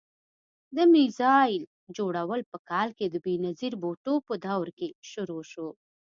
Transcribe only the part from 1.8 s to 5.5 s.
جوړول په کال کې د بېنظیر بوټو په دور کې شروع